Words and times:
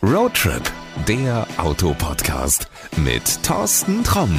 Roadtrip, 0.00 0.64
der 1.06 1.46
Autopodcast 1.58 2.68
mit 2.96 3.42
Thorsten 3.42 4.02
Tromm. 4.04 4.36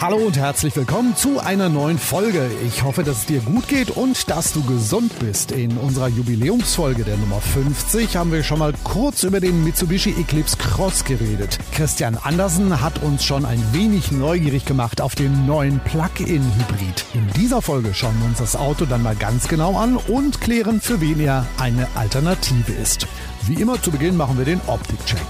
Hallo 0.00 0.18
und 0.18 0.36
herzlich 0.36 0.76
willkommen 0.76 1.16
zu 1.16 1.40
einer 1.40 1.68
neuen 1.68 1.98
Folge. 1.98 2.48
Ich 2.64 2.84
hoffe, 2.84 3.02
dass 3.02 3.18
es 3.18 3.26
dir 3.26 3.40
gut 3.40 3.66
geht 3.66 3.90
und 3.90 4.30
dass 4.30 4.52
du 4.52 4.62
gesund 4.62 5.18
bist. 5.18 5.50
In 5.50 5.76
unserer 5.76 6.06
Jubiläumsfolge 6.06 7.02
der 7.02 7.16
Nummer 7.16 7.40
50 7.40 8.16
haben 8.16 8.30
wir 8.30 8.44
schon 8.44 8.60
mal 8.60 8.72
kurz 8.84 9.24
über 9.24 9.40
den 9.40 9.64
Mitsubishi 9.64 10.10
Eclipse 10.10 10.56
Cross 10.56 11.04
geredet. 11.04 11.58
Christian 11.72 12.16
Andersen 12.16 12.80
hat 12.80 13.02
uns 13.02 13.24
schon 13.24 13.44
ein 13.44 13.62
wenig 13.72 14.12
neugierig 14.12 14.64
gemacht 14.64 15.00
auf 15.00 15.16
den 15.16 15.46
neuen 15.46 15.80
Plug-in-Hybrid. 15.80 17.04
In 17.14 17.26
dieser 17.36 17.60
Folge 17.60 17.92
schauen 17.92 18.18
wir 18.20 18.26
uns 18.26 18.38
das 18.38 18.54
Auto 18.54 18.84
dann 18.84 19.02
mal 19.02 19.16
ganz 19.16 19.48
genau 19.48 19.76
an 19.76 19.96
und 19.96 20.40
klären, 20.40 20.80
für 20.80 21.00
wen 21.00 21.18
er 21.18 21.44
eine 21.58 21.88
Alternative 21.96 22.72
ist. 22.72 23.08
Wie 23.46 23.60
immer 23.60 23.82
zu 23.82 23.90
Beginn 23.90 24.16
machen 24.16 24.38
wir 24.38 24.44
den 24.44 24.60
Optik-Check. 24.68 25.26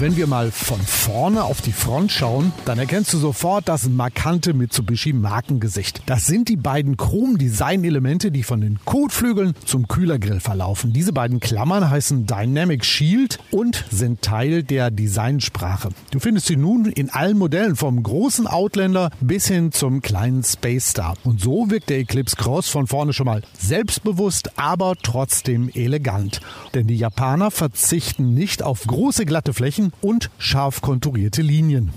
Wenn 0.00 0.16
wir 0.16 0.28
mal 0.28 0.52
von 0.52 0.80
vorne 0.80 1.42
auf 1.42 1.60
die 1.60 1.72
Front 1.72 2.12
schauen, 2.12 2.52
dann 2.64 2.78
erkennst 2.78 3.12
du 3.12 3.18
sofort 3.18 3.68
das 3.68 3.88
markante 3.88 4.54
Mitsubishi 4.54 5.12
Markengesicht. 5.12 6.02
Das 6.06 6.24
sind 6.24 6.48
die 6.48 6.56
beiden 6.56 6.96
Chrom-Design-Elemente, 6.96 8.30
die 8.30 8.44
von 8.44 8.60
den 8.60 8.78
Kotflügeln 8.84 9.54
zum 9.64 9.88
Kühlergrill 9.88 10.38
verlaufen. 10.38 10.92
Diese 10.92 11.12
beiden 11.12 11.40
Klammern 11.40 11.90
heißen 11.90 12.26
Dynamic 12.26 12.84
Shield 12.84 13.40
und 13.50 13.86
sind 13.90 14.22
Teil 14.22 14.62
der 14.62 14.92
Designsprache. 14.92 15.88
Du 16.12 16.20
findest 16.20 16.46
sie 16.46 16.56
nun 16.56 16.86
in 16.86 17.10
allen 17.10 17.36
Modellen 17.36 17.74
vom 17.74 18.00
großen 18.00 18.46
Outlander 18.46 19.10
bis 19.20 19.48
hin 19.48 19.72
zum 19.72 20.00
kleinen 20.00 20.44
Space 20.44 20.90
Star. 20.90 21.16
Und 21.24 21.40
so 21.40 21.70
wirkt 21.70 21.90
der 21.90 21.98
Eclipse 21.98 22.36
Cross 22.36 22.68
von 22.68 22.86
vorne 22.86 23.12
schon 23.12 23.26
mal 23.26 23.42
selbstbewusst, 23.58 24.60
aber 24.60 24.94
trotzdem 25.02 25.68
elegant. 25.74 26.40
Denn 26.74 26.86
die 26.86 26.98
Japaner 26.98 27.50
verzichten 27.50 28.32
nicht 28.32 28.62
auf 28.62 28.84
große 28.86 29.26
glatte 29.26 29.52
Flächen, 29.52 29.87
und 30.00 30.30
scharf 30.38 30.80
konturierte 30.80 31.42
Linien. 31.42 31.92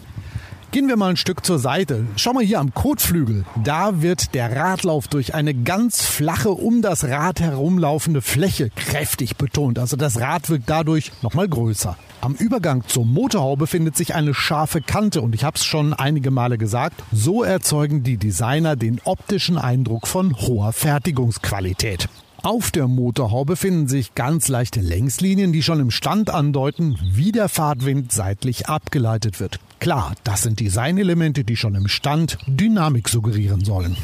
Gehen 0.71 0.87
wir 0.87 0.95
mal 0.95 1.09
ein 1.09 1.17
Stück 1.17 1.45
zur 1.45 1.59
Seite. 1.59 2.05
Schau 2.15 2.31
mal 2.31 2.45
hier 2.45 2.61
am 2.61 2.73
Kotflügel. 2.73 3.43
Da 3.61 4.01
wird 4.01 4.33
der 4.33 4.55
Radlauf 4.55 5.09
durch 5.09 5.35
eine 5.35 5.53
ganz 5.53 6.01
flache, 6.01 6.51
um 6.51 6.81
das 6.81 7.03
Rad 7.03 7.41
herumlaufende 7.41 8.21
Fläche 8.21 8.69
kräftig 8.69 9.35
betont. 9.35 9.77
Also 9.79 9.97
das 9.97 10.21
Rad 10.21 10.49
wirkt 10.49 10.69
dadurch 10.69 11.11
nochmal 11.21 11.49
größer. 11.49 11.97
Am 12.21 12.35
Übergang 12.35 12.83
zur 12.87 13.05
Motorhaube 13.05 13.67
findet 13.67 13.97
sich 13.97 14.15
eine 14.15 14.33
scharfe 14.33 14.79
Kante 14.79 15.21
und 15.21 15.35
ich 15.35 15.43
habe 15.43 15.57
es 15.57 15.65
schon 15.65 15.93
einige 15.93 16.31
Male 16.31 16.57
gesagt, 16.57 17.03
so 17.11 17.43
erzeugen 17.43 18.03
die 18.03 18.15
Designer 18.15 18.77
den 18.77 19.01
optischen 19.03 19.57
Eindruck 19.57 20.07
von 20.07 20.37
hoher 20.37 20.71
Fertigungsqualität. 20.71 22.07
Auf 22.43 22.71
der 22.71 22.87
Motorhaube 22.87 23.55
finden 23.55 23.87
sich 23.87 24.15
ganz 24.15 24.47
leichte 24.47 24.81
Längslinien, 24.81 25.53
die 25.53 25.61
schon 25.61 25.79
im 25.79 25.91
Stand 25.91 26.31
andeuten, 26.31 26.97
wie 27.03 27.31
der 27.31 27.49
Fahrtwind 27.49 28.11
seitlich 28.11 28.67
abgeleitet 28.67 29.39
wird. 29.39 29.59
Klar, 29.79 30.15
das 30.23 30.41
sind 30.41 30.59
Designelemente, 30.59 31.43
die 31.43 31.55
schon 31.55 31.75
im 31.75 31.87
Stand 31.87 32.39
Dynamik 32.47 33.09
suggerieren 33.09 33.63
sollen. 33.63 33.95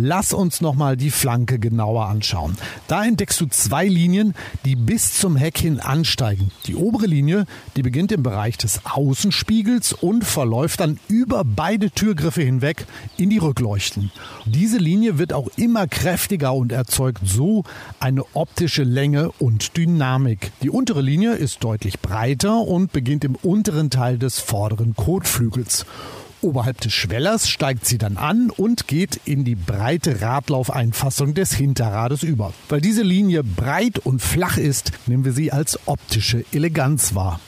Lass 0.00 0.32
uns 0.32 0.60
nochmal 0.60 0.96
die 0.96 1.10
Flanke 1.10 1.58
genauer 1.58 2.06
anschauen. 2.06 2.56
Da 2.86 3.04
entdeckst 3.04 3.40
du 3.40 3.46
zwei 3.46 3.84
Linien, 3.86 4.34
die 4.64 4.76
bis 4.76 5.18
zum 5.18 5.34
Heck 5.34 5.58
hin 5.58 5.80
ansteigen. 5.80 6.52
Die 6.66 6.76
obere 6.76 7.06
Linie, 7.06 7.46
die 7.74 7.82
beginnt 7.82 8.12
im 8.12 8.22
Bereich 8.22 8.56
des 8.56 8.82
Außenspiegels 8.84 9.94
und 9.94 10.22
verläuft 10.24 10.78
dann 10.80 11.00
über 11.08 11.42
beide 11.44 11.90
Türgriffe 11.90 12.42
hinweg 12.42 12.86
in 13.16 13.28
die 13.28 13.38
Rückleuchten. 13.38 14.12
Diese 14.44 14.78
Linie 14.78 15.18
wird 15.18 15.32
auch 15.32 15.48
immer 15.56 15.88
kräftiger 15.88 16.54
und 16.54 16.70
erzeugt 16.70 17.22
so 17.24 17.64
eine 17.98 18.22
optische 18.34 18.84
Länge 18.84 19.32
und 19.40 19.76
Dynamik. 19.76 20.52
Die 20.62 20.70
untere 20.70 21.02
Linie 21.02 21.32
ist 21.32 21.64
deutlich 21.64 21.98
breiter 21.98 22.60
und 22.60 22.92
beginnt 22.92 23.24
im 23.24 23.34
unteren 23.34 23.90
Teil 23.90 24.16
des 24.16 24.38
vorderen 24.38 24.94
Kotflügels. 24.94 25.86
Oberhalb 26.40 26.80
des 26.80 26.92
Schwellers 26.92 27.48
steigt 27.48 27.84
sie 27.84 27.98
dann 27.98 28.16
an 28.16 28.50
und 28.50 28.86
geht 28.86 29.20
in 29.24 29.44
die 29.44 29.56
breite 29.56 30.20
Radlaufeinfassung 30.20 31.34
des 31.34 31.52
Hinterrades 31.52 32.22
über. 32.22 32.52
Weil 32.68 32.80
diese 32.80 33.02
Linie 33.02 33.42
breit 33.42 33.98
und 33.98 34.22
flach 34.22 34.56
ist, 34.56 34.92
nehmen 35.06 35.24
wir 35.24 35.32
sie 35.32 35.50
als 35.50 35.80
optische 35.86 36.44
Eleganz 36.52 37.14
wahr. 37.14 37.40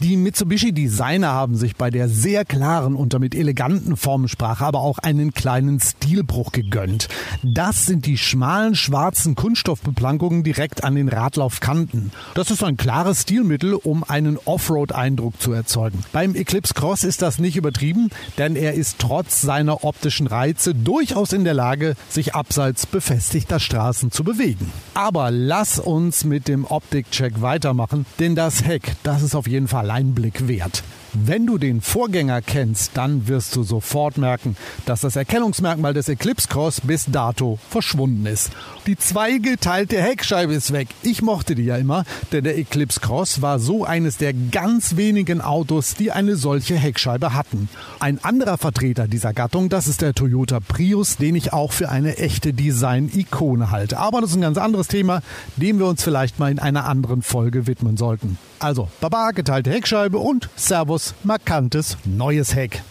Die 0.00 0.16
Mitsubishi 0.16 0.72
Designer 0.72 1.32
haben 1.32 1.56
sich 1.56 1.74
bei 1.74 1.90
der 1.90 2.08
sehr 2.08 2.44
klaren 2.44 2.94
und 2.94 3.14
damit 3.14 3.34
eleganten 3.34 3.96
Formensprache 3.96 4.64
aber 4.64 4.78
auch 4.78 4.98
einen 4.98 5.34
kleinen 5.34 5.80
Stilbruch 5.80 6.52
gegönnt. 6.52 7.08
Das 7.42 7.84
sind 7.84 8.06
die 8.06 8.16
schmalen 8.16 8.76
schwarzen 8.76 9.34
Kunststoffbeplankungen 9.34 10.44
direkt 10.44 10.84
an 10.84 10.94
den 10.94 11.08
Radlaufkanten. 11.08 12.12
Das 12.34 12.52
ist 12.52 12.62
ein 12.62 12.76
klares 12.76 13.22
Stilmittel, 13.22 13.74
um 13.74 14.04
einen 14.04 14.38
Offroad-Eindruck 14.44 15.40
zu 15.40 15.52
erzeugen. 15.52 16.04
Beim 16.12 16.36
Eclipse 16.36 16.74
Cross 16.74 17.02
ist 17.02 17.20
das 17.20 17.40
nicht 17.40 17.56
übertrieben, 17.56 18.10
denn 18.38 18.54
er 18.54 18.74
ist 18.74 19.00
trotz 19.00 19.40
seiner 19.40 19.82
optischen 19.82 20.28
Reize 20.28 20.76
durchaus 20.76 21.32
in 21.32 21.42
der 21.42 21.54
Lage, 21.54 21.96
sich 22.08 22.36
abseits 22.36 22.86
befestigter 22.86 23.58
Straßen 23.58 24.12
zu 24.12 24.22
bewegen. 24.22 24.70
Aber 24.94 25.32
lass 25.32 25.80
uns 25.80 26.22
mit 26.22 26.46
dem 26.46 26.64
Optikcheck 26.66 27.42
weitermachen, 27.42 28.06
denn 28.20 28.36
das 28.36 28.62
Heck, 28.62 28.92
das 29.02 29.22
ist 29.22 29.34
auf 29.34 29.48
jeden 29.48 29.66
Fall 29.66 29.87
Alleinblick 29.88 30.46
wert. 30.48 30.82
Wenn 31.14 31.46
du 31.46 31.56
den 31.56 31.80
Vorgänger 31.80 32.42
kennst, 32.42 32.90
dann 32.94 33.28
wirst 33.28 33.56
du 33.56 33.62
sofort 33.62 34.18
merken, 34.18 34.56
dass 34.84 35.00
das 35.00 35.16
Erkennungsmerkmal 35.16 35.94
des 35.94 36.10
Eclipse 36.10 36.46
Cross 36.48 36.82
bis 36.82 37.06
dato 37.06 37.58
verschwunden 37.70 38.26
ist. 38.26 38.50
Die 38.86 38.98
zweigeteilte 38.98 40.00
Heckscheibe 40.00 40.52
ist 40.52 40.74
weg. 40.74 40.88
Ich 41.02 41.22
mochte 41.22 41.54
die 41.54 41.64
ja 41.64 41.76
immer, 41.76 42.04
denn 42.30 42.44
der 42.44 42.58
Eclipse 42.58 43.00
Cross 43.00 43.40
war 43.40 43.58
so 43.58 43.86
eines 43.86 44.18
der 44.18 44.34
ganz 44.34 44.96
wenigen 44.96 45.40
Autos, 45.40 45.94
die 45.94 46.12
eine 46.12 46.36
solche 46.36 46.76
Heckscheibe 46.76 47.32
hatten. 47.32 47.70
Ein 48.00 48.22
anderer 48.22 48.58
Vertreter 48.58 49.08
dieser 49.08 49.32
Gattung, 49.32 49.70
das 49.70 49.88
ist 49.88 50.02
der 50.02 50.12
Toyota 50.12 50.60
Prius, 50.60 51.16
den 51.16 51.36
ich 51.36 51.54
auch 51.54 51.72
für 51.72 51.88
eine 51.88 52.18
echte 52.18 52.52
Design-Ikone 52.52 53.70
halte. 53.70 53.98
Aber 53.98 54.20
das 54.20 54.30
ist 54.30 54.36
ein 54.36 54.42
ganz 54.42 54.58
anderes 54.58 54.88
Thema, 54.88 55.22
dem 55.56 55.78
wir 55.78 55.86
uns 55.86 56.04
vielleicht 56.04 56.38
mal 56.38 56.50
in 56.50 56.58
einer 56.58 56.84
anderen 56.84 57.22
Folge 57.22 57.66
widmen 57.66 57.96
sollten. 57.96 58.36
Also, 58.60 58.88
Baba, 59.00 59.30
geteilte 59.30 59.70
Heckscheibe 59.70 59.77
und 60.18 60.48
Servus, 60.56 61.14
markantes 61.22 61.96
neues 62.04 62.54
Heck. 62.54 62.82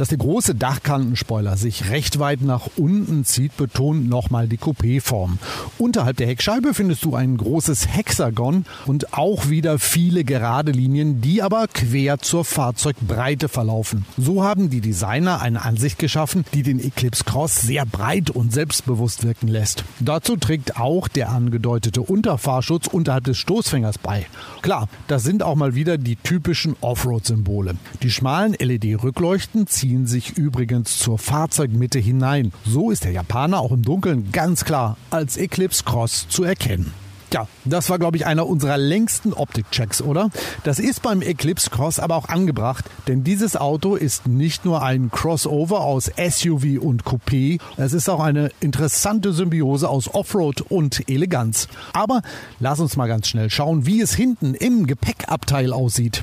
Dass 0.00 0.08
der 0.08 0.16
große 0.16 0.54
Dachkantenspoiler 0.54 1.58
sich 1.58 1.90
recht 1.90 2.18
weit 2.18 2.40
nach 2.40 2.70
unten 2.78 3.26
zieht, 3.26 3.54
betont 3.58 4.08
nochmal 4.08 4.48
die 4.48 4.56
Coupé-Form. 4.56 5.38
Unterhalb 5.76 6.16
der 6.16 6.26
Heckscheibe 6.26 6.72
findest 6.72 7.04
du 7.04 7.14
ein 7.14 7.36
großes 7.36 7.86
Hexagon 7.94 8.64
und 8.86 9.12
auch 9.12 9.50
wieder 9.50 9.78
viele 9.78 10.24
gerade 10.24 10.72
Linien, 10.72 11.20
die 11.20 11.42
aber 11.42 11.66
quer 11.68 12.18
zur 12.18 12.46
Fahrzeugbreite 12.46 13.50
verlaufen. 13.50 14.06
So 14.16 14.42
haben 14.42 14.70
die 14.70 14.80
Designer 14.80 15.42
eine 15.42 15.66
Ansicht 15.66 15.98
geschaffen, 15.98 16.46
die 16.54 16.62
den 16.62 16.80
Eclipse 16.80 17.24
Cross 17.24 17.60
sehr 17.60 17.84
breit 17.84 18.30
und 18.30 18.54
selbstbewusst 18.54 19.22
wirken 19.22 19.48
lässt. 19.48 19.84
Dazu 19.98 20.38
trägt 20.38 20.78
auch 20.78 21.08
der 21.08 21.28
angedeutete 21.28 22.00
Unterfahrschutz 22.00 22.86
unterhalb 22.86 23.24
des 23.24 23.36
Stoßfängers 23.36 23.98
bei. 23.98 24.24
Klar, 24.62 24.88
das 25.08 25.24
sind 25.24 25.42
auch 25.42 25.56
mal 25.56 25.74
wieder 25.74 25.98
die 25.98 26.16
typischen 26.16 26.74
Offroad-Symbole. 26.80 27.74
Die 28.02 28.10
schmalen 28.10 28.54
LED-Rückleuchten 28.54 29.66
ziehen 29.66 29.89
ziehen 29.90 30.06
sich 30.06 30.38
übrigens 30.38 30.98
zur 30.98 31.18
Fahrzeugmitte 31.18 31.98
hinein. 31.98 32.52
So 32.64 32.92
ist 32.92 33.02
der 33.02 33.10
Japaner 33.10 33.58
auch 33.58 33.72
im 33.72 33.82
Dunkeln 33.82 34.30
ganz 34.30 34.64
klar 34.64 34.96
als 35.10 35.36
Eclipse 35.36 35.82
Cross 35.82 36.28
zu 36.28 36.44
erkennen. 36.44 36.94
Ja, 37.32 37.48
das 37.64 37.90
war, 37.90 37.98
glaube 37.98 38.16
ich, 38.16 38.24
einer 38.24 38.46
unserer 38.46 38.78
längsten 38.78 39.32
Optikchecks, 39.32 40.00
oder? 40.00 40.30
Das 40.62 40.78
ist 40.78 41.02
beim 41.02 41.22
Eclipse 41.22 41.70
Cross 41.70 41.98
aber 41.98 42.14
auch 42.14 42.28
angebracht, 42.28 42.84
denn 43.08 43.24
dieses 43.24 43.56
Auto 43.56 43.96
ist 43.96 44.28
nicht 44.28 44.64
nur 44.64 44.80
ein 44.80 45.10
Crossover 45.10 45.80
aus 45.80 46.04
SUV 46.04 46.80
und 46.80 47.02
Coupé, 47.02 47.60
es 47.76 47.92
ist 47.92 48.08
auch 48.08 48.20
eine 48.20 48.52
interessante 48.60 49.32
Symbiose 49.32 49.88
aus 49.88 50.14
Offroad 50.14 50.60
und 50.60 51.08
Eleganz. 51.10 51.66
Aber 51.94 52.22
lass 52.60 52.78
uns 52.78 52.96
mal 52.96 53.08
ganz 53.08 53.26
schnell 53.26 53.50
schauen, 53.50 53.86
wie 53.86 54.00
es 54.00 54.14
hinten 54.14 54.54
im 54.54 54.86
Gepäckabteil 54.86 55.72
aussieht. 55.72 56.22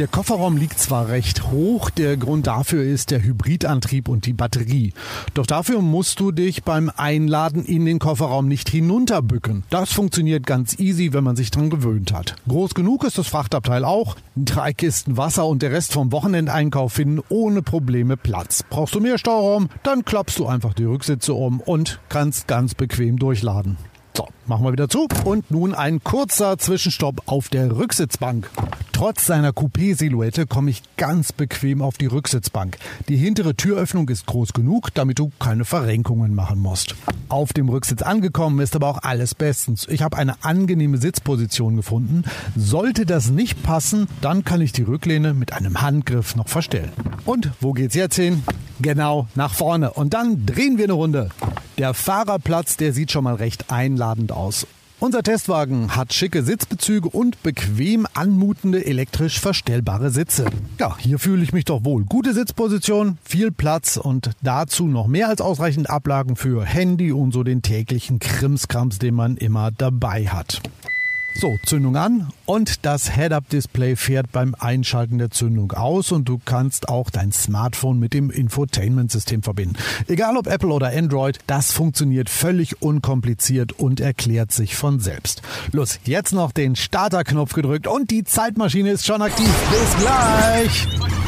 Der 0.00 0.08
Kofferraum 0.08 0.56
liegt 0.56 0.78
zwar 0.78 1.08
recht 1.08 1.50
hoch, 1.50 1.90
der 1.90 2.16
Grund 2.16 2.46
dafür 2.46 2.82
ist 2.82 3.10
der 3.10 3.22
Hybridantrieb 3.22 4.08
und 4.08 4.24
die 4.24 4.32
Batterie. 4.32 4.94
Doch 5.34 5.44
dafür 5.44 5.82
musst 5.82 6.20
du 6.20 6.32
dich 6.32 6.62
beim 6.62 6.90
Einladen 6.96 7.66
in 7.66 7.84
den 7.84 7.98
Kofferraum 7.98 8.48
nicht 8.48 8.70
hinunterbücken. 8.70 9.64
Das 9.68 9.92
funktioniert 9.92 10.46
ganz 10.46 10.78
easy, 10.78 11.12
wenn 11.12 11.22
man 11.22 11.36
sich 11.36 11.50
dran 11.50 11.68
gewöhnt 11.68 12.14
hat. 12.14 12.36
Groß 12.48 12.72
genug 12.72 13.04
ist 13.04 13.18
das 13.18 13.26
Frachtabteil 13.26 13.84
auch. 13.84 14.16
Drei 14.36 14.72
Kisten 14.72 15.18
Wasser 15.18 15.44
und 15.44 15.60
der 15.60 15.72
Rest 15.72 15.92
vom 15.92 16.12
Wochenendeinkauf 16.12 16.94
finden 16.94 17.20
ohne 17.28 17.60
Probleme 17.60 18.16
Platz. 18.16 18.64
Brauchst 18.70 18.94
du 18.94 19.00
mehr 19.00 19.18
Stauraum? 19.18 19.68
Dann 19.82 20.06
klappst 20.06 20.38
du 20.38 20.46
einfach 20.46 20.72
die 20.72 20.84
Rücksitze 20.84 21.34
um 21.34 21.60
und 21.60 22.00
kannst 22.08 22.48
ganz 22.48 22.74
bequem 22.74 23.18
durchladen. 23.18 23.76
So, 24.20 24.28
machen 24.46 24.66
wir 24.66 24.72
wieder 24.72 24.90
zu. 24.90 25.08
Und 25.24 25.50
nun 25.50 25.74
ein 25.74 26.04
kurzer 26.04 26.58
Zwischenstopp 26.58 27.22
auf 27.24 27.48
der 27.48 27.74
Rücksitzbank. 27.74 28.50
Trotz 28.92 29.24
seiner 29.24 29.52
Coupé-Silhouette 29.52 30.46
komme 30.46 30.70
ich 30.70 30.82
ganz 30.98 31.32
bequem 31.32 31.80
auf 31.80 31.96
die 31.96 32.04
Rücksitzbank. 32.04 32.76
Die 33.08 33.16
hintere 33.16 33.54
Türöffnung 33.54 34.10
ist 34.10 34.26
groß 34.26 34.52
genug, 34.52 34.92
damit 34.92 35.18
du 35.18 35.32
keine 35.38 35.64
Verrenkungen 35.64 36.34
machen 36.34 36.58
musst. 36.58 36.96
Auf 37.30 37.54
dem 37.54 37.70
Rücksitz 37.70 38.02
angekommen 38.02 38.60
ist 38.60 38.76
aber 38.76 38.88
auch 38.88 39.02
alles 39.02 39.34
bestens. 39.34 39.88
Ich 39.88 40.02
habe 40.02 40.18
eine 40.18 40.44
angenehme 40.44 40.98
Sitzposition 40.98 41.76
gefunden. 41.76 42.24
Sollte 42.54 43.06
das 43.06 43.30
nicht 43.30 43.62
passen, 43.62 44.06
dann 44.20 44.44
kann 44.44 44.60
ich 44.60 44.72
die 44.72 44.82
Rücklehne 44.82 45.32
mit 45.32 45.54
einem 45.54 45.80
Handgriff 45.80 46.36
noch 46.36 46.48
verstellen. 46.48 46.92
Und 47.24 47.52
wo 47.62 47.72
geht's 47.72 47.94
jetzt 47.94 48.16
hin? 48.16 48.42
Genau, 48.80 49.28
nach 49.34 49.54
vorne. 49.54 49.92
Und 49.92 50.12
dann 50.12 50.44
drehen 50.44 50.76
wir 50.76 50.84
eine 50.84 50.92
Runde. 50.92 51.30
Der 51.80 51.94
Fahrerplatz, 51.94 52.76
der 52.76 52.92
sieht 52.92 53.10
schon 53.10 53.24
mal 53.24 53.36
recht 53.36 53.70
einladend 53.70 54.32
aus. 54.32 54.66
Unser 54.98 55.22
Testwagen 55.22 55.96
hat 55.96 56.12
schicke 56.12 56.42
Sitzbezüge 56.42 57.08
und 57.08 57.42
bequem 57.42 58.06
anmutende 58.12 58.84
elektrisch 58.84 59.40
verstellbare 59.40 60.10
Sitze. 60.10 60.44
Ja, 60.78 60.98
hier 60.98 61.18
fühle 61.18 61.42
ich 61.42 61.54
mich 61.54 61.64
doch 61.64 61.82
wohl. 61.82 62.04
Gute 62.04 62.34
Sitzposition, 62.34 63.16
viel 63.24 63.50
Platz 63.50 63.96
und 63.96 64.32
dazu 64.42 64.88
noch 64.88 65.06
mehr 65.06 65.28
als 65.28 65.40
ausreichend 65.40 65.88
Ablagen 65.88 66.36
für 66.36 66.66
Handy 66.66 67.12
und 67.12 67.32
so 67.32 67.44
den 67.44 67.62
täglichen 67.62 68.18
Krimskrams, 68.18 68.98
den 68.98 69.14
man 69.14 69.38
immer 69.38 69.70
dabei 69.70 70.26
hat. 70.26 70.60
So, 71.34 71.58
Zündung 71.64 71.96
an 71.96 72.28
und 72.44 72.84
das 72.84 73.14
Head-Up-Display 73.14 73.96
fährt 73.96 74.32
beim 74.32 74.54
Einschalten 74.58 75.18
der 75.18 75.30
Zündung 75.30 75.72
aus 75.72 76.12
und 76.12 76.28
du 76.28 76.40
kannst 76.44 76.88
auch 76.88 77.08
dein 77.08 77.32
Smartphone 77.32 77.98
mit 77.98 78.12
dem 78.12 78.30
Infotainment-System 78.30 79.42
verbinden. 79.42 79.76
Egal 80.08 80.36
ob 80.36 80.46
Apple 80.46 80.70
oder 80.70 80.88
Android, 80.88 81.38
das 81.46 81.72
funktioniert 81.72 82.28
völlig 82.28 82.82
unkompliziert 82.82 83.72
und 83.72 84.00
erklärt 84.00 84.52
sich 84.52 84.76
von 84.76 85.00
selbst. 85.00 85.42
Los, 85.72 86.00
jetzt 86.04 86.32
noch 86.32 86.52
den 86.52 86.76
Starter-Knopf 86.76 87.52
gedrückt 87.52 87.86
und 87.86 88.10
die 88.10 88.24
Zeitmaschine 88.24 88.90
ist 88.90 89.06
schon 89.06 89.22
aktiv. 89.22 89.50
Bis 89.70 90.02
gleich! 90.02 91.19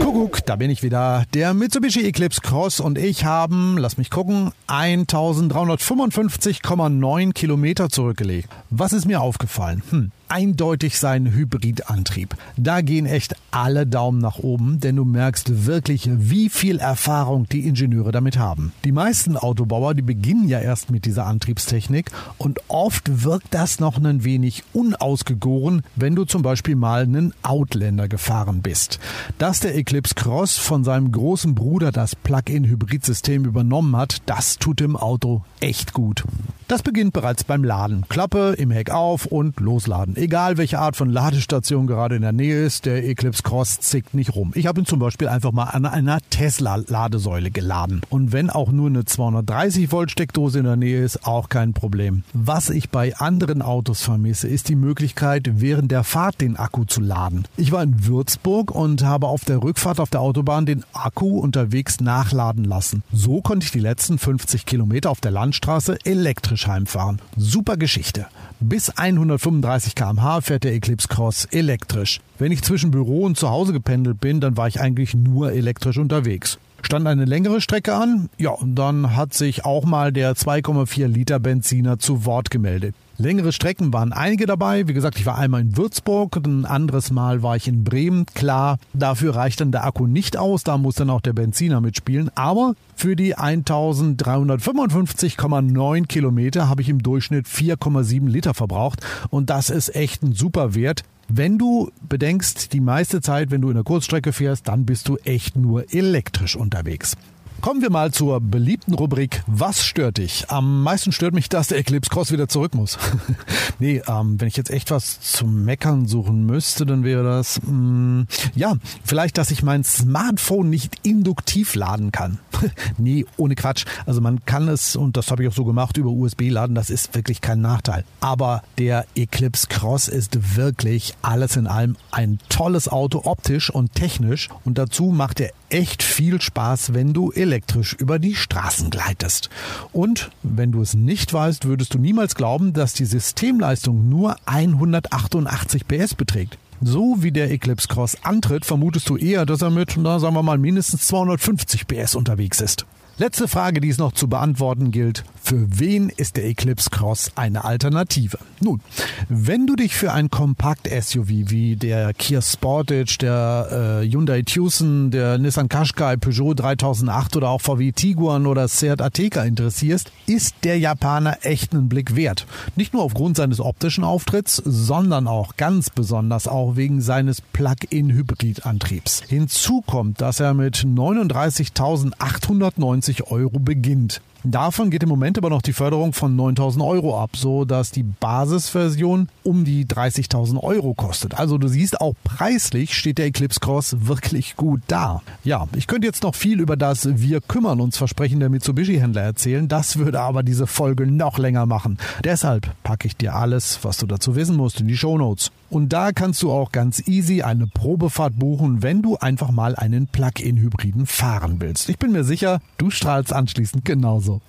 Kuckuck, 0.00 0.44
da 0.46 0.56
bin 0.56 0.70
ich 0.70 0.82
wieder. 0.82 1.24
Der 1.32 1.54
Mitsubishi 1.54 2.04
Eclipse 2.06 2.40
Cross 2.40 2.80
und 2.80 2.98
ich 2.98 3.24
haben, 3.24 3.78
lass 3.78 3.96
mich 3.98 4.10
gucken, 4.10 4.50
1355,9 4.66 7.32
Kilometer 7.32 7.88
zurückgelegt. 7.88 8.48
Was 8.70 8.92
ist 8.92 9.06
mir 9.06 9.20
aufgefallen? 9.20 9.84
Hm, 9.90 10.10
eindeutig 10.28 10.98
sein 10.98 11.32
Hybridantrieb. 11.32 12.34
Da 12.56 12.80
gehen 12.80 13.06
echt 13.06 13.34
alle 13.50 13.86
Daumen 13.86 14.18
nach 14.18 14.38
oben, 14.38 14.80
denn 14.80 14.96
du 14.96 15.04
merkst 15.04 15.66
wirklich, 15.66 16.08
wie 16.12 16.48
viel 16.48 16.78
Erfahrung 16.78 17.48
die 17.48 17.66
Ingenieure 17.66 18.12
damit 18.12 18.38
haben. 18.38 18.72
Die 18.84 18.92
meisten 18.92 19.36
Autobauer, 19.36 19.94
die 19.94 20.02
beginnen 20.02 20.48
ja 20.48 20.60
erst 20.60 20.90
mit 20.90 21.04
dieser 21.04 21.26
Antriebstechnik 21.26 22.10
und 22.38 22.60
oft 22.68 23.24
wirkt 23.24 23.54
das 23.54 23.80
noch 23.80 23.98
ein 23.98 24.24
wenig 24.24 24.64
unausgegoren, 24.72 25.82
wenn 25.96 26.14
du 26.14 26.24
zum 26.24 26.42
Beispiel 26.42 26.76
mal 26.76 27.02
einen 27.02 27.32
Outlander 27.42 28.08
gefahren 28.08 28.62
bist. 28.62 28.98
Dass 29.38 29.60
der 29.60 29.76
Eclipse 29.76 30.14
Cross 30.14 30.58
von 30.58 30.84
seinem 30.84 31.12
großen 31.12 31.54
Bruder 31.54 31.92
das 31.92 32.16
Plug-in-Hybridsystem 32.16 33.44
übernommen 33.44 33.96
hat, 33.96 34.18
das 34.26 34.58
tut 34.58 34.80
dem 34.80 34.96
Auto 34.96 35.42
echt 35.60 35.92
gut. 35.92 36.24
Das 36.66 36.82
beginnt 36.82 37.12
bereits 37.12 37.44
beim 37.44 37.62
Laden. 37.62 38.06
Klappe 38.08 38.54
im 38.56 38.70
Heck 38.70 38.90
auf 38.90 39.26
und 39.26 39.60
losladen. 39.60 40.13
Egal 40.16 40.56
welche 40.56 40.78
Art 40.78 40.96
von 40.96 41.10
Ladestation 41.10 41.86
gerade 41.86 42.16
in 42.16 42.22
der 42.22 42.32
Nähe 42.32 42.64
ist, 42.64 42.86
der 42.86 43.06
Eclipse 43.06 43.42
Cross 43.42 43.80
zickt 43.80 44.14
nicht 44.14 44.34
rum. 44.34 44.52
Ich 44.54 44.66
habe 44.66 44.80
ihn 44.80 44.86
zum 44.86 44.98
Beispiel 44.98 45.28
einfach 45.28 45.52
mal 45.52 45.64
an 45.64 45.86
einer 45.86 46.18
Tesla-Ladesäule 46.30 47.50
geladen. 47.50 48.02
Und 48.10 48.32
wenn 48.32 48.50
auch 48.50 48.70
nur 48.70 48.88
eine 48.88 49.04
230 49.04 49.92
Volt 49.92 50.10
Steckdose 50.10 50.58
in 50.58 50.64
der 50.64 50.76
Nähe 50.76 51.02
ist, 51.02 51.26
auch 51.26 51.48
kein 51.48 51.72
Problem. 51.72 52.22
Was 52.32 52.70
ich 52.70 52.90
bei 52.90 53.16
anderen 53.16 53.62
Autos 53.62 54.02
vermisse, 54.02 54.48
ist 54.48 54.68
die 54.68 54.76
Möglichkeit, 54.76 55.60
während 55.60 55.90
der 55.90 56.04
Fahrt 56.04 56.40
den 56.40 56.56
Akku 56.56 56.84
zu 56.84 57.00
laden. 57.00 57.44
Ich 57.56 57.72
war 57.72 57.82
in 57.82 58.06
Würzburg 58.06 58.70
und 58.70 59.02
habe 59.04 59.28
auf 59.28 59.44
der 59.44 59.62
Rückfahrt 59.62 60.00
auf 60.00 60.10
der 60.10 60.20
Autobahn 60.20 60.66
den 60.66 60.84
Akku 60.92 61.38
unterwegs 61.38 62.00
nachladen 62.00 62.64
lassen. 62.64 63.02
So 63.12 63.40
konnte 63.40 63.64
ich 63.64 63.72
die 63.72 63.80
letzten 63.80 64.18
50 64.18 64.66
Kilometer 64.66 65.10
auf 65.10 65.20
der 65.20 65.30
Landstraße 65.30 65.98
elektrisch 66.04 66.66
heimfahren. 66.66 67.20
Super 67.36 67.76
Geschichte. 67.76 68.26
Bis 68.60 68.90
135 68.90 69.94
km/h 70.04 70.42
fährt 70.42 70.64
der 70.64 70.74
Eclipse 70.74 71.08
Cross 71.08 71.46
elektrisch. 71.46 72.20
Wenn 72.38 72.52
ich 72.52 72.62
zwischen 72.62 72.90
Büro 72.90 73.22
und 73.22 73.38
zu 73.38 73.48
Hause 73.48 73.72
gependelt 73.72 74.20
bin, 74.20 74.40
dann 74.40 74.56
war 74.56 74.68
ich 74.68 74.80
eigentlich 74.80 75.14
nur 75.14 75.52
elektrisch 75.52 75.96
unterwegs. 75.96 76.58
Stand 76.82 77.06
eine 77.06 77.24
längere 77.24 77.62
Strecke 77.62 77.94
an, 77.94 78.28
ja, 78.36 78.50
und 78.50 78.74
dann 78.74 79.16
hat 79.16 79.32
sich 79.32 79.64
auch 79.64 79.86
mal 79.86 80.12
der 80.12 80.34
2,4 80.34 81.06
Liter 81.06 81.40
Benziner 81.40 81.98
zu 81.98 82.26
Wort 82.26 82.50
gemeldet. 82.50 82.94
Längere 83.16 83.52
Strecken 83.52 83.92
waren 83.92 84.12
einige 84.12 84.44
dabei. 84.44 84.88
Wie 84.88 84.92
gesagt, 84.92 85.20
ich 85.20 85.26
war 85.26 85.38
einmal 85.38 85.60
in 85.60 85.76
Würzburg, 85.76 86.36
ein 86.36 86.64
anderes 86.64 87.12
Mal 87.12 87.44
war 87.44 87.54
ich 87.54 87.68
in 87.68 87.84
Bremen. 87.84 88.26
Klar, 88.34 88.78
dafür 88.92 89.36
reicht 89.36 89.60
dann 89.60 89.70
der 89.70 89.84
Akku 89.84 90.08
nicht 90.08 90.36
aus, 90.36 90.64
da 90.64 90.78
muss 90.78 90.96
dann 90.96 91.10
auch 91.10 91.20
der 91.20 91.32
Benziner 91.32 91.80
mitspielen. 91.80 92.28
Aber 92.34 92.74
für 92.96 93.14
die 93.14 93.36
1355,9 93.36 96.06
Kilometer 96.06 96.68
habe 96.68 96.82
ich 96.82 96.88
im 96.88 97.04
Durchschnitt 97.04 97.46
4,7 97.46 98.28
Liter 98.28 98.52
verbraucht 98.52 98.98
und 99.30 99.48
das 99.48 99.70
ist 99.70 99.94
echt 99.94 100.24
ein 100.24 100.32
super 100.32 100.74
Wert. 100.74 101.04
Wenn 101.28 101.56
du 101.56 101.92
bedenkst, 102.08 102.72
die 102.72 102.80
meiste 102.80 103.20
Zeit, 103.20 103.52
wenn 103.52 103.60
du 103.60 103.68
in 103.68 103.74
der 103.74 103.84
Kurzstrecke 103.84 104.32
fährst, 104.32 104.66
dann 104.66 104.86
bist 104.86 105.08
du 105.08 105.18
echt 105.18 105.54
nur 105.56 105.94
elektrisch 105.94 106.56
unterwegs. 106.56 107.16
Kommen 107.64 107.80
wir 107.80 107.88
mal 107.88 108.12
zur 108.12 108.42
beliebten 108.42 108.92
Rubrik 108.92 109.42
Was 109.46 109.86
stört 109.86 110.18
dich? 110.18 110.50
Am 110.50 110.82
meisten 110.82 111.12
stört 111.12 111.32
mich, 111.32 111.48
dass 111.48 111.68
der 111.68 111.78
Eclipse 111.78 112.10
Cross 112.10 112.30
wieder 112.30 112.46
zurück 112.46 112.74
muss. 112.74 112.98
nee, 113.78 114.02
ähm, 114.06 114.38
wenn 114.38 114.48
ich 114.48 114.58
jetzt 114.58 114.68
echt 114.68 114.90
was 114.90 115.22
zum 115.22 115.64
Meckern 115.64 116.06
suchen 116.06 116.44
müsste, 116.44 116.84
dann 116.84 117.04
wäre 117.04 117.24
das, 117.24 117.62
mh, 117.62 117.70
mm, 117.72 118.26
ja, 118.54 118.74
vielleicht, 119.02 119.38
dass 119.38 119.50
ich 119.50 119.62
mein 119.62 119.82
Smartphone 119.82 120.68
nicht 120.68 120.96
induktiv 121.04 121.74
laden 121.74 122.12
kann. 122.12 122.38
nee, 122.98 123.24
ohne 123.36 123.54
Quatsch. 123.54 123.84
Also 124.06 124.20
man 124.20 124.44
kann 124.44 124.68
es, 124.68 124.96
und 124.96 125.16
das 125.16 125.30
habe 125.30 125.42
ich 125.42 125.48
auch 125.48 125.54
so 125.54 125.64
gemacht, 125.64 125.96
über 125.96 126.10
USB 126.10 126.50
laden, 126.50 126.74
das 126.74 126.90
ist 126.90 127.14
wirklich 127.14 127.40
kein 127.40 127.60
Nachteil. 127.60 128.04
Aber 128.20 128.62
der 128.78 129.06
Eclipse 129.14 129.66
Cross 129.68 130.08
ist 130.08 130.56
wirklich 130.56 131.14
alles 131.22 131.56
in 131.56 131.66
allem 131.66 131.96
ein 132.10 132.38
tolles 132.48 132.88
Auto, 132.88 133.22
optisch 133.24 133.70
und 133.70 133.94
technisch. 133.94 134.48
Und 134.64 134.78
dazu 134.78 135.06
macht 135.06 135.40
er 135.40 135.52
echt 135.68 136.02
viel 136.02 136.40
Spaß, 136.40 136.94
wenn 136.94 137.12
du 137.12 137.32
elektrisch 137.32 137.94
über 137.94 138.18
die 138.18 138.34
Straßen 138.34 138.90
gleitest. 138.90 139.50
Und 139.92 140.30
wenn 140.42 140.72
du 140.72 140.82
es 140.82 140.94
nicht 140.94 141.32
weißt, 141.32 141.64
würdest 141.66 141.94
du 141.94 141.98
niemals 141.98 142.34
glauben, 142.34 142.72
dass 142.72 142.94
die 142.94 143.04
Systemleistung 143.04 144.08
nur 144.08 144.36
188 144.46 145.86
PS 145.88 146.14
beträgt. 146.14 146.58
So 146.80 147.22
wie 147.22 147.32
der 147.32 147.50
Eclipse 147.50 147.88
Cross 147.88 148.18
antritt, 148.22 148.64
vermutest 148.64 149.08
du 149.08 149.16
eher, 149.16 149.46
dass 149.46 149.62
er 149.62 149.70
mit, 149.70 149.96
na, 149.96 150.18
sagen 150.18 150.34
wir 150.34 150.42
mal, 150.42 150.58
mindestens 150.58 151.06
250 151.06 151.86
PS 151.86 152.14
unterwegs 152.14 152.60
ist. 152.60 152.84
Letzte 153.16 153.46
Frage, 153.46 153.80
die 153.80 153.90
es 153.90 153.98
noch 153.98 154.10
zu 154.10 154.26
beantworten 154.26 154.90
gilt. 154.90 155.22
Für 155.40 155.78
wen 155.78 156.08
ist 156.08 156.36
der 156.36 156.46
Eclipse 156.46 156.90
Cross 156.90 157.30
eine 157.36 157.64
Alternative? 157.64 158.38
Nun, 158.60 158.80
wenn 159.28 159.68
du 159.68 159.76
dich 159.76 159.94
für 159.94 160.12
ein 160.12 160.30
Kompakt-SUV 160.30 161.28
wie 161.28 161.76
der 161.76 162.12
Kia 162.12 162.42
Sportage, 162.42 163.18
der 163.20 164.00
äh, 164.02 164.10
Hyundai 164.10 164.42
Tucson, 164.42 165.12
der 165.12 165.38
Nissan 165.38 165.68
Qashqai, 165.68 166.16
Peugeot 166.16 166.54
3008 166.54 167.36
oder 167.36 167.50
auch 167.50 167.60
VW 167.60 167.92
Tiguan 167.92 168.46
oder 168.46 168.66
Seat 168.66 169.00
Ateca 169.00 169.44
interessierst, 169.44 170.10
ist 170.26 170.56
der 170.64 170.80
Japaner 170.80 171.38
echt 171.42 171.72
einen 171.72 171.88
Blick 171.88 172.16
wert. 172.16 172.46
Nicht 172.74 172.94
nur 172.94 173.04
aufgrund 173.04 173.36
seines 173.36 173.60
optischen 173.60 174.02
Auftritts, 174.02 174.60
sondern 174.64 175.28
auch 175.28 175.56
ganz 175.56 175.90
besonders 175.90 176.48
auch 176.48 176.74
wegen 176.74 177.00
seines 177.00 177.40
Plug-in-Hybrid-Antriebs. 177.40 179.22
Hinzu 179.28 179.82
kommt, 179.82 180.20
dass 180.20 180.40
er 180.40 180.54
mit 180.54 180.78
39.890 180.78 183.03
90 183.04 183.30
Euro 183.30 183.58
beginnt. 183.58 184.20
Davon 184.46 184.90
geht 184.90 185.02
im 185.02 185.08
Moment 185.08 185.38
aber 185.38 185.48
noch 185.48 185.62
die 185.62 185.72
Förderung 185.72 186.12
von 186.12 186.36
9000 186.36 186.84
Euro 186.84 187.18
ab, 187.18 187.30
so 187.34 187.64
dass 187.64 187.90
die 187.90 188.02
Basisversion 188.02 189.28
um 189.42 189.64
die 189.64 189.86
30.000 189.86 190.62
Euro 190.62 190.92
kostet. 190.92 191.38
Also 191.38 191.56
du 191.56 191.66
siehst, 191.66 191.98
auch 192.02 192.12
preislich 192.24 192.94
steht 192.94 193.16
der 193.16 193.24
Eclipse 193.24 193.58
Cross 193.58 193.96
wirklich 194.06 194.56
gut 194.56 194.82
da. 194.86 195.22
Ja, 195.44 195.66
ich 195.74 195.86
könnte 195.86 196.06
jetzt 196.06 196.22
noch 196.22 196.34
viel 196.34 196.60
über 196.60 196.76
das 196.76 197.18
Wir 197.18 197.40
kümmern 197.40 197.80
uns 197.80 197.96
Versprechen 197.96 198.38
der 198.38 198.50
Mitsubishi-Händler 198.50 199.22
erzählen. 199.22 199.66
Das 199.66 199.96
würde 199.96 200.20
aber 200.20 200.42
diese 200.42 200.66
Folge 200.66 201.06
noch 201.06 201.38
länger 201.38 201.64
machen. 201.64 201.96
Deshalb 202.22 202.70
packe 202.82 203.06
ich 203.06 203.16
dir 203.16 203.34
alles, 203.34 203.78
was 203.82 203.96
du 203.96 204.06
dazu 204.06 204.36
wissen 204.36 204.56
musst, 204.56 204.78
in 204.78 204.88
die 204.88 204.96
Show 204.98 205.16
Notes. 205.16 205.52
Und 205.70 205.92
da 205.92 206.12
kannst 206.12 206.42
du 206.42 206.52
auch 206.52 206.70
ganz 206.70 207.08
easy 207.08 207.42
eine 207.42 207.66
Probefahrt 207.66 208.38
buchen, 208.38 208.82
wenn 208.82 209.02
du 209.02 209.16
einfach 209.16 209.50
mal 209.50 209.74
einen 209.74 210.06
Plug-in-Hybriden 210.06 211.06
fahren 211.06 211.56
willst. 211.60 211.88
Ich 211.88 211.98
bin 211.98 212.12
mir 212.12 212.24
sicher, 212.24 212.60
du 212.78 212.90
strahlst 212.90 213.32
anschließend 213.32 213.84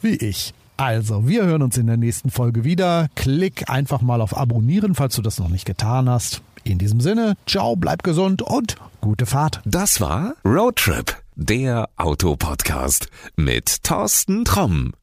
wie 0.01 0.15
ich. 0.15 0.54
Also, 0.77 1.27
wir 1.27 1.46
hören 1.46 1.62
uns 1.62 1.77
in 1.77 1.88
der 1.88 1.98
nächsten 1.98 2.30
Folge 2.30 2.63
wieder. 2.63 3.08
Klick 3.15 3.70
einfach 3.70 4.01
mal 4.01 4.20
auf 4.22 4.36
Abonnieren, 4.36 4.94
falls 4.94 5.15
du 5.15 5.22
das 5.22 5.39
noch 5.39 5.50
nicht 5.50 5.65
getan 5.65 6.10
hast. 6.10 6.42
In 6.63 6.80
diesem 6.80 7.00
Sinne, 7.00 7.36
ciao, 7.46 7.75
bleib 7.75 8.04
gesund 8.04 8.42
und 8.42 8.75
gute 9.00 9.25
Fahrt. 9.25 9.62
Das 9.65 10.01
war 10.01 10.34
Roadtrip, 10.44 11.15
der 11.36 11.89
Autopodcast 11.96 13.08
mit 13.38 13.84
Thorsten 13.84 14.44
Tromm. 14.44 14.96